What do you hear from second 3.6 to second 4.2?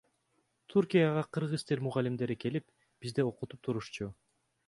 турушчу.